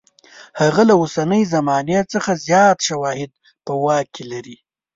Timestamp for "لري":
4.31-4.57